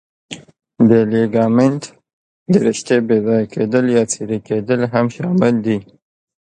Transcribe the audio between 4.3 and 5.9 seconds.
کېدل هم شامل دي.